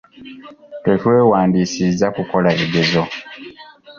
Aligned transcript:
Twetwewandiisizza 0.81 2.05
kukola 2.15 2.49
bigezo. 2.59 3.01